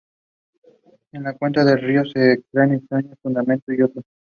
[1.11, 4.01] En la cuenca del río se extraen estaño, tungsteno y oro.